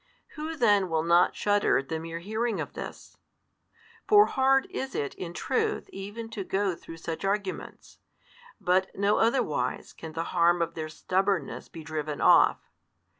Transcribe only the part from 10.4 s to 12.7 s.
of their stubbornness be driven off.